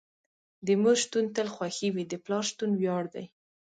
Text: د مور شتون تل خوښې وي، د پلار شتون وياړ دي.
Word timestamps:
د 0.65 0.67
مور 0.81 0.97
شتون 1.03 1.25
تل 1.35 1.47
خوښې 1.55 1.89
وي، 1.95 2.03
د 2.07 2.13
پلار 2.23 2.43
شتون 2.49 2.71
وياړ 2.75 3.03
دي. 3.13 3.25